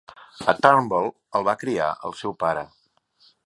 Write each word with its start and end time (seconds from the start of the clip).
A 0.53 0.55
Turnbull 0.65 1.11
el 1.41 1.45
va 1.49 1.55
criar 1.65 1.91
el 2.11 2.19
seu 2.23 2.37
pare. 2.45 2.69